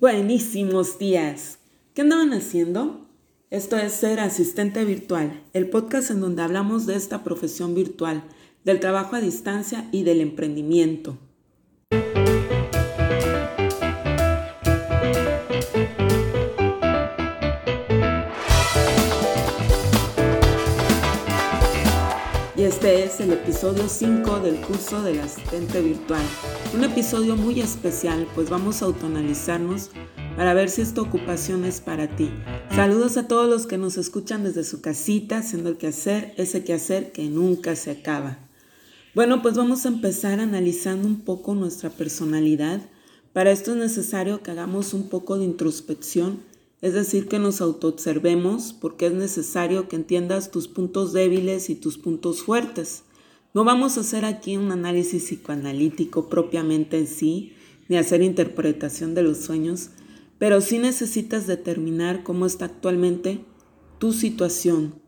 Buenísimos 0.00 1.00
días. 1.00 1.58
¿Qué 1.92 2.02
andaban 2.02 2.32
haciendo? 2.32 3.08
Esto 3.50 3.76
es 3.76 3.94
Ser 3.94 4.20
Asistente 4.20 4.84
Virtual, 4.84 5.42
el 5.54 5.68
podcast 5.70 6.12
en 6.12 6.20
donde 6.20 6.40
hablamos 6.40 6.86
de 6.86 6.94
esta 6.94 7.24
profesión 7.24 7.74
virtual, 7.74 8.22
del 8.62 8.78
trabajo 8.78 9.16
a 9.16 9.20
distancia 9.20 9.88
y 9.90 10.04
del 10.04 10.20
emprendimiento. 10.20 11.18
Y 22.56 22.62
este 22.62 23.02
es 23.02 23.18
el 23.18 23.32
episodio 23.32 23.88
5 23.88 24.38
del 24.38 24.60
curso 24.60 25.02
del 25.02 25.18
asistente 25.18 25.80
virtual. 25.80 26.22
Un 26.74 26.84
episodio 26.84 27.36
muy 27.36 27.60
especial, 27.60 28.26
pues 28.34 28.50
vamos 28.50 28.82
a 28.82 28.84
autoanalizarnos 28.84 29.90
para 30.36 30.54
ver 30.54 30.68
si 30.68 30.82
esta 30.82 31.00
ocupación 31.00 31.64
es 31.64 31.80
para 31.80 32.14
ti. 32.14 32.30
Saludos 32.74 33.16
a 33.16 33.26
todos 33.26 33.48
los 33.48 33.66
que 33.66 33.78
nos 33.78 33.96
escuchan 33.96 34.44
desde 34.44 34.64
su 34.64 34.80
casita, 34.80 35.38
haciendo 35.38 35.70
el 35.70 35.78
quehacer, 35.78 36.34
ese 36.36 36.64
quehacer 36.64 37.12
que 37.12 37.24
nunca 37.28 37.74
se 37.74 37.90
acaba. 37.90 38.38
Bueno, 39.14 39.42
pues 39.42 39.56
vamos 39.56 39.84
a 39.84 39.88
empezar 39.88 40.40
analizando 40.40 41.08
un 41.08 41.20
poco 41.20 41.54
nuestra 41.54 41.90
personalidad. 41.90 42.82
Para 43.32 43.50
esto 43.50 43.72
es 43.72 43.78
necesario 43.78 44.42
que 44.42 44.50
hagamos 44.50 44.94
un 44.94 45.08
poco 45.08 45.38
de 45.38 45.44
introspección 45.44 46.40
es 46.80 46.94
decir, 46.94 47.26
que 47.26 47.40
nos 47.40 47.60
autoobservemos 47.60 48.72
porque 48.72 49.06
es 49.06 49.12
necesario 49.12 49.88
que 49.88 49.96
entiendas 49.96 50.50
tus 50.50 50.68
puntos 50.68 51.12
débiles 51.12 51.70
y 51.70 51.74
tus 51.74 51.98
puntos 51.98 52.42
fuertes. 52.42 53.02
No 53.58 53.64
vamos 53.64 53.96
a 53.96 54.02
hacer 54.02 54.24
aquí 54.24 54.56
un 54.56 54.70
análisis 54.70 55.24
psicoanalítico 55.24 56.28
propiamente 56.28 56.96
en 56.96 57.08
sí, 57.08 57.54
ni 57.88 57.96
hacer 57.96 58.22
interpretación 58.22 59.16
de 59.16 59.24
los 59.24 59.38
sueños, 59.38 59.90
pero 60.38 60.60
sí 60.60 60.78
necesitas 60.78 61.48
determinar 61.48 62.22
cómo 62.22 62.46
está 62.46 62.66
actualmente 62.66 63.40
tu 63.98 64.12
situación. 64.12 65.02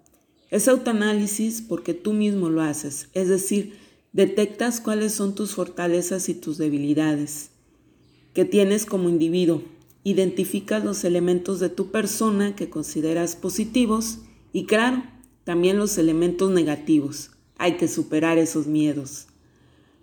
Es 0.50 0.66
autoanálisis 0.66 1.62
porque 1.62 1.94
tú 1.94 2.12
mismo 2.12 2.50
lo 2.50 2.62
haces, 2.62 3.08
es 3.14 3.28
decir, 3.28 3.74
detectas 4.12 4.80
cuáles 4.80 5.12
son 5.12 5.36
tus 5.36 5.54
fortalezas 5.54 6.28
y 6.28 6.34
tus 6.34 6.58
debilidades 6.58 7.52
que 8.34 8.44
tienes 8.44 8.84
como 8.84 9.08
individuo 9.08 9.62
identificas 10.02 10.84
los 10.84 11.04
elementos 11.04 11.60
de 11.60 11.68
tu 11.68 11.92
persona 11.92 12.56
que 12.56 12.68
consideras 12.68 13.36
positivos 13.36 14.18
y 14.52 14.66
claro, 14.66 15.04
también 15.44 15.78
los 15.78 15.98
elementos 15.98 16.50
negativos. 16.50 17.30
Hay 17.60 17.76
que 17.76 17.88
superar 17.88 18.38
esos 18.38 18.66
miedos. 18.66 19.26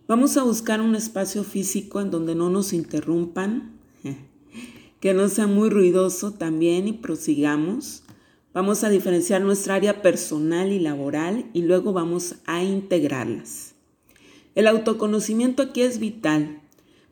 Vamos 0.07 0.37
a 0.37 0.43
buscar 0.43 0.79
un 0.79 0.93
espacio 0.93 1.43
físico 1.43 1.99
en 1.99 2.11
donde 2.11 2.35
no 2.35 2.51
nos 2.51 2.71
interrumpan, 2.71 3.71
que 4.99 5.15
no 5.15 5.27
sea 5.27 5.47
muy 5.47 5.71
ruidoso 5.71 6.33
también 6.33 6.87
y 6.87 6.93
prosigamos. 6.93 8.03
Vamos 8.53 8.83
a 8.83 8.89
diferenciar 8.89 9.41
nuestra 9.41 9.73
área 9.73 10.03
personal 10.03 10.71
y 10.71 10.77
laboral 10.77 11.49
y 11.51 11.63
luego 11.63 11.93
vamos 11.93 12.35
a 12.45 12.63
integrarlas. 12.63 13.73
El 14.53 14.67
autoconocimiento 14.67 15.63
aquí 15.63 15.81
es 15.81 15.97
vital. 15.97 16.61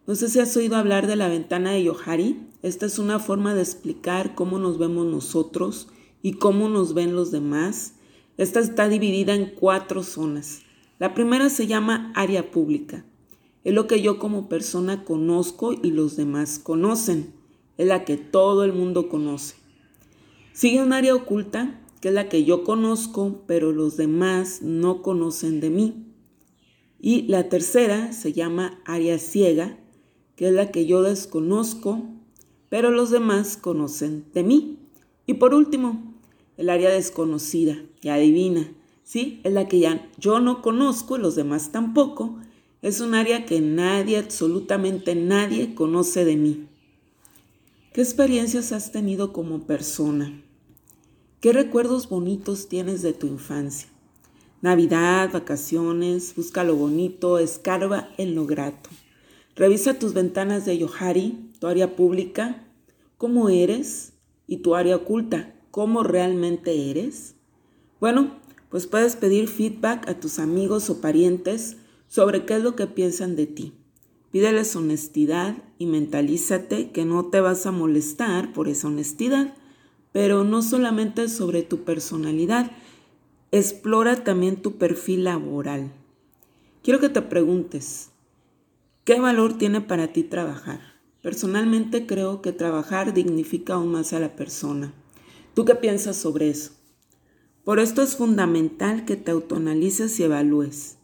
No 0.06 0.14
sé 0.14 0.30
si 0.30 0.40
has 0.40 0.56
oído 0.56 0.76
hablar 0.76 1.08
de 1.08 1.16
la 1.16 1.28
ventana 1.28 1.72
de 1.72 1.86
Yohari. 1.86 2.40
Esta 2.62 2.86
es 2.86 3.00
una 3.00 3.18
forma 3.18 3.56
de 3.56 3.64
explicar 3.64 4.36
cómo 4.36 4.60
nos 4.60 4.78
vemos 4.78 5.08
nosotros 5.08 5.88
y 6.22 6.34
cómo 6.34 6.70
nos 6.70 6.94
ven 6.94 7.16
los 7.16 7.32
demás. 7.32 7.94
Esta 8.38 8.60
está 8.60 8.90
dividida 8.90 9.34
en 9.34 9.46
cuatro 9.46 10.04
zonas. 10.04 10.62
La 11.00 11.14
primera 11.14 11.50
se 11.50 11.68
llama 11.68 12.12
área 12.16 12.52
pública. 12.52 13.06
Es 13.64 13.74
lo 13.74 13.88
que 13.88 14.02
yo 14.02 14.20
como 14.20 14.50
persona 14.50 15.06
conozco 15.06 15.74
y 15.74 15.92
los 15.92 16.18
demás 16.18 16.60
conocen. 16.60 17.34
Es 17.78 17.88
la 17.88 18.04
que 18.04 18.18
todo 18.18 18.64
el 18.64 18.74
mundo 18.74 19.08
conoce. 19.08 19.56
Sigue 20.52 20.84
un 20.84 20.94
área 20.94 21.16
oculta, 21.16 21.82
que 22.02 22.10
es 22.10 22.14
la 22.14 22.30
que 22.30 22.44
yo 22.44 22.64
conozco, 22.64 23.42
pero 23.48 23.72
los 23.72 23.98
demás 23.98 24.62
no 24.62 25.02
conocen 25.02 25.60
de 25.62 25.70
mí. 25.70 26.06
Y 27.00 27.24
la 27.24 27.50
tercera 27.50 28.14
se 28.14 28.34
llama 28.34 28.80
área 28.86 29.18
ciega, 29.18 29.78
que 30.36 30.48
es 30.48 30.54
la 30.54 30.72
que 30.72 30.86
yo 30.86 31.04
desconozco, 31.04 32.04
pero 32.70 32.92
los 32.92 33.12
demás 33.12 33.58
conocen 33.58 34.26
de 34.34 34.44
mí. 34.44 34.80
Y 35.26 35.36
por 35.36 35.54
último, 35.54 36.15
el 36.58 36.70
área 36.70 36.90
desconocida, 36.90 37.78
y 38.02 38.10
adivina, 38.10 38.72
¿sí? 39.04 39.42
Es 39.44 39.54
la 39.54 39.68
que 39.68 39.80
ya 39.80 40.10
yo 40.18 40.40
no 40.40 40.62
conozco, 40.62 41.18
los 41.18 41.36
demás 41.36 41.72
tampoco. 41.72 42.38
Es 42.82 43.00
un 43.02 43.16
área 43.16 43.46
que 43.46 43.62
nadie, 43.62 44.18
absolutamente 44.18 45.16
nadie 45.16 45.74
conoce 45.74 46.26
de 46.26 46.36
mí. 46.36 46.68
¿Qué 47.94 48.02
experiencias 48.02 48.72
has 48.72 48.92
tenido 48.92 49.34
como 49.34 49.66
persona? 49.66 50.42
¿Qué 51.40 51.54
recuerdos 51.54 52.10
bonitos 52.10 52.68
tienes 52.68 53.02
de 53.02 53.14
tu 53.14 53.28
infancia? 53.28 53.88
Navidad, 54.62 55.32
vacaciones, 55.32 56.34
busca 56.36 56.64
lo 56.64 56.76
bonito, 56.76 57.40
escarba 57.40 58.10
en 58.18 58.36
lo 58.36 58.46
grato. 58.46 58.90
Revisa 59.56 59.98
tus 59.98 60.14
ventanas 60.14 60.66
de 60.66 60.78
Yohari, 60.78 61.52
tu 61.60 61.68
área 61.68 61.96
pública, 61.96 62.68
cómo 63.18 63.50
eres 63.50 64.14
y 64.48 64.58
tu 64.58 64.76
área 64.76 64.98
oculta, 64.98 65.55
cómo 65.76 66.04
realmente 66.04 66.90
eres. 66.90 67.36
Bueno, 68.00 68.32
pues 68.70 68.88
puedes 68.88 69.18
pedir 69.18 69.50
feedback 69.50 70.08
a 70.08 70.18
tus 70.22 70.40
amigos 70.40 70.90
o 70.90 71.02
parientes 71.02 71.76
sobre 72.08 72.46
qué 72.46 72.56
es 72.56 72.64
lo 72.64 72.78
que 72.78 72.88
piensan 72.88 73.36
de 73.36 73.46
ti. 73.46 73.74
Pídeles 74.32 74.74
honestidad 74.78 75.58
y 75.78 75.88
mentalízate 75.88 76.92
que 76.92 77.04
no 77.04 77.26
te 77.26 77.42
vas 77.42 77.66
a 77.66 77.74
molestar 77.74 78.54
por 78.54 78.70
esa 78.70 78.88
honestidad, 78.88 79.54
pero 80.14 80.46
no 80.46 80.62
solamente 80.62 81.28
sobre 81.28 81.62
tu 81.62 81.84
personalidad, 81.84 82.72
explora 83.52 84.24
también 84.24 84.62
tu 84.62 84.78
perfil 84.78 85.26
laboral. 85.26 85.92
Quiero 86.84 87.02
que 87.02 87.10
te 87.10 87.22
preguntes, 87.22 88.12
¿Qué 89.04 89.20
valor 89.20 89.58
tiene 89.58 89.82
para 89.82 90.14
ti 90.14 90.24
trabajar? 90.24 90.80
Personalmente 91.22 92.06
creo 92.06 92.42
que 92.42 92.54
trabajar 92.54 93.14
dignifica 93.14 93.74
aún 93.74 93.92
más 93.92 94.14
a 94.14 94.22
la 94.22 94.38
persona. 94.38 94.94
¿Tú 95.56 95.64
qué 95.64 95.74
piensas 95.74 96.18
sobre 96.18 96.50
eso? 96.50 96.74
Por 97.64 97.80
esto 97.80 98.02
es 98.02 98.18
fundamental 98.18 99.06
que 99.06 99.16
te 99.16 99.32
autoanalices 99.32 100.20
y 100.20 100.24
evalúes. 100.24 100.98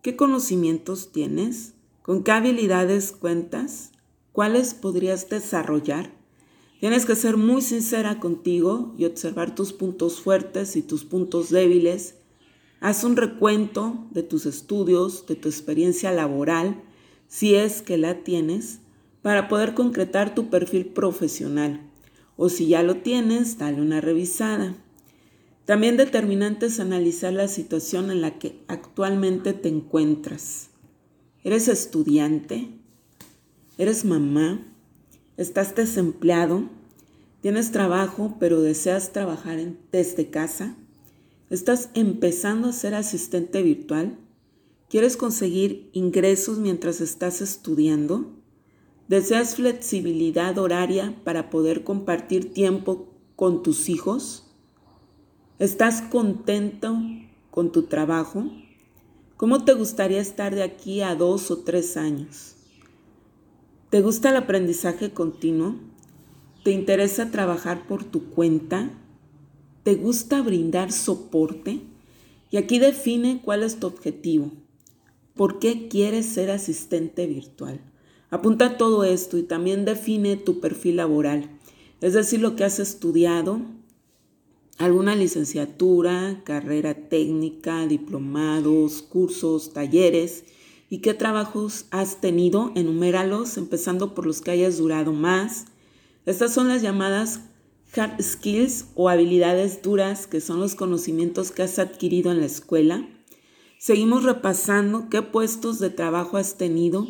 ¿Qué 0.00 0.14
conocimientos 0.14 1.10
tienes? 1.10 1.74
¿Con 2.02 2.22
qué 2.22 2.30
habilidades 2.30 3.10
cuentas? 3.10 3.90
¿Cuáles 4.30 4.74
podrías 4.74 5.28
desarrollar? 5.28 6.12
Tienes 6.78 7.04
que 7.04 7.16
ser 7.16 7.36
muy 7.36 7.62
sincera 7.62 8.20
contigo 8.20 8.94
y 8.96 9.06
observar 9.06 9.56
tus 9.56 9.72
puntos 9.72 10.20
fuertes 10.20 10.76
y 10.76 10.82
tus 10.82 11.04
puntos 11.04 11.50
débiles. 11.50 12.14
Haz 12.78 13.02
un 13.02 13.16
recuento 13.16 14.06
de 14.12 14.22
tus 14.22 14.46
estudios, 14.46 15.26
de 15.26 15.34
tu 15.34 15.48
experiencia 15.48 16.12
laboral 16.12 16.80
si 17.26 17.56
es 17.56 17.82
que 17.82 17.98
la 17.98 18.22
tienes, 18.22 18.78
para 19.22 19.48
poder 19.48 19.74
concretar 19.74 20.32
tu 20.36 20.48
perfil 20.48 20.86
profesional. 20.86 21.85
O 22.36 22.48
si 22.48 22.68
ya 22.68 22.82
lo 22.82 22.96
tienes, 22.96 23.58
dale 23.58 23.80
una 23.80 24.00
revisada. 24.00 24.74
También 25.64 25.96
determinante 25.96 26.66
es 26.66 26.78
analizar 26.78 27.32
la 27.32 27.48
situación 27.48 28.10
en 28.10 28.20
la 28.20 28.38
que 28.38 28.60
actualmente 28.68 29.52
te 29.52 29.68
encuentras. 29.68 30.68
¿Eres 31.42 31.68
estudiante? 31.68 32.68
¿Eres 33.78 34.04
mamá? 34.04 34.60
¿Estás 35.36 35.74
desempleado? 35.74 36.68
¿Tienes 37.40 37.72
trabajo 37.72 38.36
pero 38.38 38.60
deseas 38.60 39.12
trabajar 39.12 39.58
desde 39.90 40.30
casa? 40.30 40.76
¿Estás 41.50 41.90
empezando 41.94 42.68
a 42.68 42.72
ser 42.72 42.94
asistente 42.94 43.62
virtual? 43.62 44.18
¿Quieres 44.88 45.16
conseguir 45.16 45.90
ingresos 45.92 46.58
mientras 46.58 47.00
estás 47.00 47.40
estudiando? 47.40 48.35
¿Deseas 49.08 49.54
flexibilidad 49.54 50.58
horaria 50.58 51.14
para 51.22 51.48
poder 51.48 51.84
compartir 51.84 52.52
tiempo 52.52 53.06
con 53.36 53.62
tus 53.62 53.88
hijos? 53.88 54.42
¿Estás 55.60 56.02
contento 56.02 56.98
con 57.52 57.70
tu 57.70 57.84
trabajo? 57.84 58.50
¿Cómo 59.36 59.64
te 59.64 59.74
gustaría 59.74 60.20
estar 60.20 60.56
de 60.56 60.64
aquí 60.64 61.02
a 61.02 61.14
dos 61.14 61.52
o 61.52 61.58
tres 61.58 61.96
años? 61.96 62.56
¿Te 63.90 64.00
gusta 64.00 64.30
el 64.30 64.36
aprendizaje 64.36 65.12
continuo? 65.12 65.76
¿Te 66.64 66.72
interesa 66.72 67.30
trabajar 67.30 67.86
por 67.86 68.02
tu 68.02 68.30
cuenta? 68.30 68.90
¿Te 69.84 69.94
gusta 69.94 70.42
brindar 70.42 70.90
soporte? 70.90 71.80
Y 72.50 72.56
aquí 72.56 72.80
define 72.80 73.40
cuál 73.44 73.62
es 73.62 73.78
tu 73.78 73.86
objetivo. 73.86 74.50
¿Por 75.34 75.60
qué 75.60 75.86
quieres 75.86 76.26
ser 76.26 76.50
asistente 76.50 77.28
virtual? 77.28 77.80
Apunta 78.30 78.76
todo 78.76 79.04
esto 79.04 79.38
y 79.38 79.42
también 79.42 79.84
define 79.84 80.36
tu 80.36 80.60
perfil 80.60 80.96
laboral, 80.96 81.50
es 82.00 82.12
decir, 82.12 82.40
lo 82.40 82.56
que 82.56 82.64
has 82.64 82.78
estudiado, 82.78 83.60
alguna 84.78 85.14
licenciatura, 85.14 86.42
carrera 86.44 86.94
técnica, 87.08 87.86
diplomados, 87.86 89.02
cursos, 89.02 89.72
talleres 89.72 90.44
y 90.90 90.98
qué 90.98 91.14
trabajos 91.14 91.86
has 91.90 92.20
tenido, 92.20 92.72
enuméralos, 92.74 93.56
empezando 93.56 94.14
por 94.14 94.26
los 94.26 94.40
que 94.40 94.50
hayas 94.50 94.78
durado 94.78 95.12
más. 95.12 95.66
Estas 96.26 96.52
son 96.52 96.68
las 96.68 96.82
llamadas 96.82 97.40
hard 97.94 98.20
skills 98.20 98.86
o 98.94 99.08
habilidades 99.08 99.82
duras, 99.82 100.26
que 100.26 100.40
son 100.40 100.60
los 100.60 100.74
conocimientos 100.74 101.50
que 101.50 101.62
has 101.62 101.78
adquirido 101.78 102.30
en 102.30 102.40
la 102.40 102.46
escuela. 102.46 103.08
Seguimos 103.78 104.24
repasando 104.24 105.08
qué 105.10 105.22
puestos 105.22 105.78
de 105.78 105.90
trabajo 105.90 106.36
has 106.36 106.58
tenido, 106.58 107.06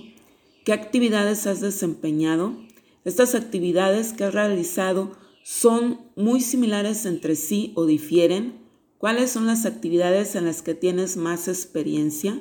qué 0.66 0.72
actividades 0.72 1.46
has 1.46 1.60
desempeñado. 1.60 2.56
Estas 3.04 3.36
actividades 3.36 4.12
que 4.12 4.24
has 4.24 4.34
realizado 4.34 5.12
son 5.44 6.00
muy 6.16 6.40
similares 6.40 7.06
entre 7.06 7.36
sí 7.36 7.72
o 7.76 7.86
difieren. 7.86 8.66
¿Cuáles 8.98 9.30
son 9.30 9.46
las 9.46 9.64
actividades 9.64 10.34
en 10.34 10.44
las 10.44 10.62
que 10.62 10.74
tienes 10.74 11.16
más 11.16 11.46
experiencia? 11.46 12.40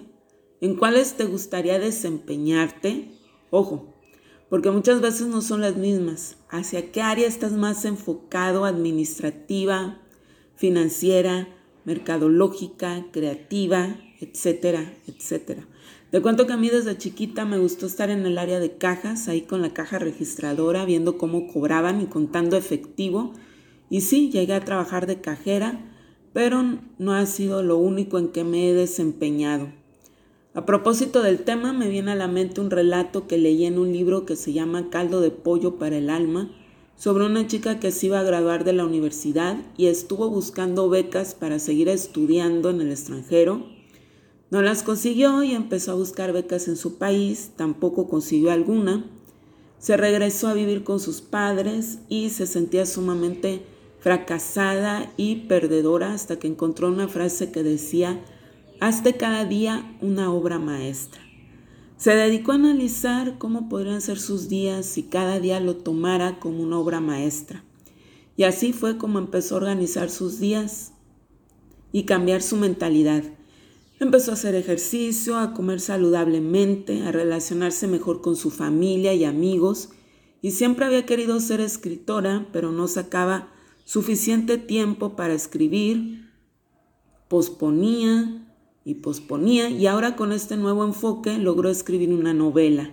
¿En 0.59 0.75
cuáles 0.75 1.13
te 1.13 1.25
gustaría 1.25 1.77
desempeñarte? 1.77 3.11
Ojo, 3.51 3.93
porque 4.49 4.71
muchas 4.71 5.01
veces 5.01 5.27
no 5.27 5.43
son 5.43 5.61
las 5.61 5.77
mismas. 5.77 6.37
¿Hacia 6.49 6.91
qué 6.91 7.03
área 7.03 7.27
estás 7.27 7.51
más 7.51 7.85
enfocado? 7.85 8.65
Administrativa, 8.65 10.01
financiera, 10.55 11.47
mercadológica, 11.83 13.05
creativa, 13.11 13.99
etcétera, 14.19 14.97
etcétera. 15.05 15.67
Te 16.11 16.21
cuento 16.21 16.45
que 16.45 16.53
a 16.53 16.57
mí 16.57 16.69
desde 16.69 16.97
chiquita 16.97 17.45
me 17.45 17.57
gustó 17.57 17.87
estar 17.87 18.09
en 18.09 18.25
el 18.25 18.37
área 18.37 18.59
de 18.59 18.77
cajas, 18.77 19.27
ahí 19.27 19.41
con 19.41 19.61
la 19.61 19.73
caja 19.73 19.99
registradora, 19.99 20.85
viendo 20.85 21.17
cómo 21.17 21.51
cobraban 21.51 21.99
y 22.01 22.05
contando 22.05 22.57
efectivo. 22.57 23.33
Y 23.89 24.01
sí, 24.01 24.29
llegué 24.29 24.53
a 24.53 24.63
trabajar 24.63 25.07
de 25.07 25.19
cajera, 25.19 25.91
pero 26.31 26.63
no 26.99 27.13
ha 27.13 27.25
sido 27.25 27.63
lo 27.63 27.77
único 27.77 28.19
en 28.19 28.29
que 28.29 28.43
me 28.43 28.69
he 28.69 28.73
desempeñado. 28.73 29.69
A 30.53 30.65
propósito 30.65 31.21
del 31.21 31.39
tema, 31.39 31.73
me 31.73 31.89
viene 31.89 32.11
a 32.11 32.15
la 32.15 32.29
mente 32.29 32.61
un 32.61 32.71
relato 32.71 33.27
que 33.27 33.37
leí 33.37 33.65
en 33.65 33.77
un 33.77 33.91
libro 33.91 34.25
que 34.25 34.37
se 34.37 34.53
llama 34.53 34.89
Caldo 34.89 35.19
de 35.19 35.31
Pollo 35.31 35.77
para 35.77 35.97
el 35.97 36.09
Alma, 36.09 36.49
sobre 36.95 37.25
una 37.25 37.45
chica 37.45 37.79
que 37.79 37.91
se 37.91 38.05
iba 38.05 38.19
a 38.19 38.23
graduar 38.23 38.63
de 38.63 38.71
la 38.71 38.85
universidad 38.85 39.57
y 39.75 39.87
estuvo 39.87 40.29
buscando 40.29 40.87
becas 40.87 41.35
para 41.35 41.59
seguir 41.59 41.89
estudiando 41.89 42.69
en 42.69 42.79
el 42.79 42.91
extranjero. 42.91 43.74
No 44.55 44.61
las 44.61 44.83
consiguió 44.83 45.43
y 45.43 45.51
empezó 45.51 45.91
a 45.91 45.95
buscar 45.95 46.31
becas 46.31 46.69
en 46.69 46.77
su 46.77 46.97
país, 46.97 47.51
tampoco 47.57 48.07
consiguió 48.07 48.53
alguna. 48.53 49.03
Se 49.79 49.97
regresó 49.97 50.47
a 50.47 50.53
vivir 50.53 50.85
con 50.85 51.01
sus 51.01 51.19
padres 51.19 51.97
y 52.07 52.29
se 52.29 52.47
sentía 52.47 52.85
sumamente 52.85 53.65
fracasada 53.99 55.11
y 55.17 55.47
perdedora 55.47 56.13
hasta 56.13 56.39
que 56.39 56.47
encontró 56.47 56.87
una 56.87 57.09
frase 57.09 57.51
que 57.51 57.63
decía, 57.63 58.23
Hazte 58.79 59.17
cada 59.17 59.43
día 59.43 59.93
una 59.99 60.31
obra 60.31 60.57
maestra. 60.57 61.19
Se 61.97 62.15
dedicó 62.15 62.53
a 62.53 62.55
analizar 62.55 63.37
cómo 63.37 63.67
podrían 63.67 63.99
ser 63.99 64.19
sus 64.19 64.47
días 64.47 64.85
si 64.85 65.03
cada 65.03 65.41
día 65.41 65.59
lo 65.59 65.75
tomara 65.75 66.39
como 66.39 66.63
una 66.63 66.79
obra 66.79 67.01
maestra. 67.01 67.65
Y 68.37 68.43
así 68.43 68.71
fue 68.71 68.97
como 68.97 69.19
empezó 69.19 69.55
a 69.55 69.57
organizar 69.57 70.09
sus 70.09 70.39
días 70.39 70.93
y 71.91 72.03
cambiar 72.03 72.41
su 72.41 72.55
mentalidad. 72.55 73.21
Empezó 73.99 74.31
a 74.31 74.33
hacer 74.33 74.55
ejercicio, 74.55 75.37
a 75.37 75.53
comer 75.53 75.79
saludablemente, 75.79 77.03
a 77.03 77.11
relacionarse 77.11 77.87
mejor 77.87 78.21
con 78.21 78.35
su 78.35 78.51
familia 78.51 79.13
y 79.13 79.23
amigos, 79.23 79.89
y 80.41 80.51
siempre 80.51 80.85
había 80.85 81.05
querido 81.05 81.39
ser 81.39 81.61
escritora, 81.61 82.47
pero 82.51 82.71
no 82.71 82.87
sacaba 82.87 83.51
suficiente 83.83 84.57
tiempo 84.57 85.15
para 85.15 85.33
escribir, 85.33 86.29
posponía, 87.27 88.45
y 88.85 88.93
posponía 88.95 89.69
y 89.69 89.87
ahora 89.87 90.15
con 90.15 90.31
este 90.31 90.55
nuevo 90.55 90.85
enfoque 90.85 91.39
logró 91.39 91.69
escribir 91.69 92.13
una 92.13 92.33
novela. 92.33 92.91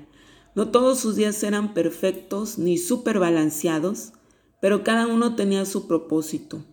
No 0.55 0.71
todos 0.71 0.99
sus 0.99 1.17
días 1.17 1.43
eran 1.45 1.75
perfectos 1.75 2.59
ni 2.59 2.79
súper 2.79 3.19
balanceados, 3.19 4.13
pero 4.61 4.83
cada 4.83 5.07
uno 5.07 5.37
tenía 5.37 5.67
su 5.67 5.87
propósito. 5.87 6.65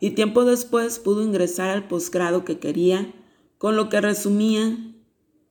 Y 0.00 0.10
tiempo 0.10 0.44
después 0.44 0.98
pudo 0.98 1.22
ingresar 1.22 1.70
al 1.70 1.88
posgrado 1.88 2.44
que 2.44 2.58
quería, 2.58 3.14
con 3.62 3.76
lo 3.76 3.88
que 3.88 4.00
resumía 4.00 4.76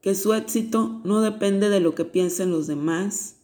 que 0.02 0.16
su 0.16 0.34
éxito 0.34 1.00
no 1.06 1.22
depende 1.22 1.70
de 1.70 1.80
lo 1.80 1.96
que 1.96 2.04
piensen 2.04 2.52
los 2.52 2.68
demás, 2.68 3.38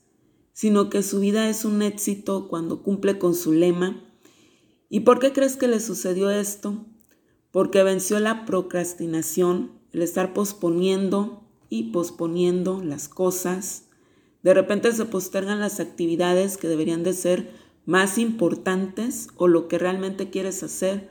sino 0.52 0.90
que 0.90 1.04
su 1.04 1.22
vida 1.22 1.48
es 1.48 1.64
un 1.64 1.82
éxito 1.82 2.50
cuando 2.50 2.84
cumple 2.84 3.18
con 3.18 3.34
su 3.34 3.54
lema. 3.54 4.04
¿Y 4.90 5.00
por 5.00 5.20
qué 5.20 5.32
crees 5.32 5.56
que 5.56 5.70
le 5.70 5.80
sucedió 5.80 6.30
esto? 6.30 6.86
porque 7.58 7.82
venció 7.82 8.20
la 8.20 8.46
procrastinación, 8.46 9.72
el 9.92 10.02
estar 10.02 10.34
posponiendo 10.34 11.44
y 11.70 11.92
posponiendo 11.92 12.84
las 12.84 13.08
cosas. 13.08 13.86
De 14.44 14.54
repente 14.54 14.92
se 14.92 15.06
postergan 15.06 15.60
las 15.60 15.80
actividades 15.80 16.58
que 16.58 16.68
deberían 16.68 17.04
de 17.04 17.14
ser 17.14 17.52
más 17.86 18.18
importantes 18.18 19.30
o 19.38 19.48
lo 19.48 19.68
que 19.68 19.80
realmente 19.80 20.30
quieres 20.30 20.62
hacer 20.62 21.10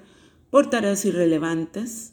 por 0.51 0.71
tareas 0.71 1.05
irrelevantes. 1.05 2.13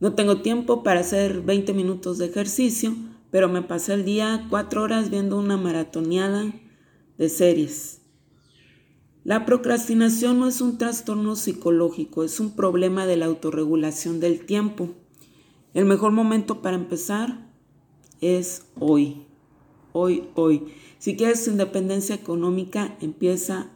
No 0.00 0.14
tengo 0.14 0.42
tiempo 0.42 0.82
para 0.82 1.00
hacer 1.00 1.42
20 1.42 1.74
minutos 1.74 2.18
de 2.18 2.26
ejercicio, 2.26 2.94
pero 3.30 3.48
me 3.48 3.62
pasé 3.62 3.94
el 3.94 4.04
día 4.04 4.46
cuatro 4.48 4.82
horas 4.82 5.10
viendo 5.10 5.36
una 5.36 5.56
maratoneada 5.56 6.52
de 7.18 7.28
series. 7.28 8.00
La 9.24 9.44
procrastinación 9.44 10.38
no 10.38 10.46
es 10.46 10.60
un 10.60 10.78
trastorno 10.78 11.36
psicológico, 11.36 12.22
es 12.22 12.38
un 12.40 12.54
problema 12.54 13.06
de 13.06 13.16
la 13.16 13.26
autorregulación 13.26 14.20
del 14.20 14.46
tiempo. 14.46 14.90
El 15.74 15.84
mejor 15.84 16.12
momento 16.12 16.62
para 16.62 16.76
empezar 16.76 17.50
es 18.20 18.66
hoy, 18.78 19.26
hoy, 19.92 20.28
hoy. 20.34 20.72
Si 20.98 21.16
quieres 21.16 21.46
independencia 21.48 22.14
económica, 22.14 22.96
empieza 23.00 23.70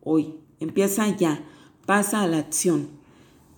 hoy, 0.00 0.34
empieza 0.58 1.14
ya, 1.16 1.44
pasa 1.86 2.22
a 2.22 2.26
la 2.26 2.38
acción. 2.38 2.99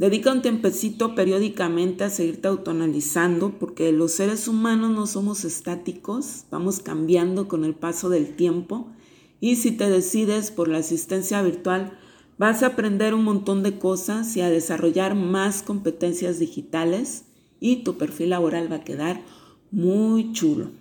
Dedica 0.02 0.32
un 0.32 0.42
tiempecito 0.42 1.14
periódicamente 1.14 2.02
a 2.02 2.10
seguirte 2.10 2.48
autoanalizando 2.48 3.56
porque 3.56 3.92
los 3.92 4.10
seres 4.10 4.48
humanos 4.48 4.90
no 4.90 5.06
somos 5.06 5.44
estáticos, 5.44 6.46
vamos 6.50 6.80
cambiando 6.80 7.46
con 7.46 7.64
el 7.64 7.76
paso 7.76 8.08
del 8.08 8.34
tiempo 8.34 8.90
y 9.38 9.54
si 9.54 9.70
te 9.70 9.88
decides 9.88 10.50
por 10.50 10.66
la 10.66 10.78
asistencia 10.78 11.40
virtual, 11.40 11.96
vas 12.36 12.64
a 12.64 12.66
aprender 12.66 13.14
un 13.14 13.22
montón 13.22 13.62
de 13.62 13.78
cosas 13.78 14.36
y 14.36 14.40
a 14.40 14.50
desarrollar 14.50 15.14
más 15.14 15.62
competencias 15.62 16.40
digitales 16.40 17.26
y 17.60 17.84
tu 17.84 17.96
perfil 17.96 18.30
laboral 18.30 18.72
va 18.72 18.78
a 18.78 18.84
quedar 18.84 19.22
muy 19.70 20.32
chulo. 20.32 20.72